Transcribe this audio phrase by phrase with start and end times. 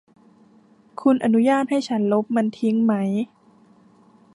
[1.01, 2.93] คุณอนุญาตให้ฉันลบมันทิ้งไหม?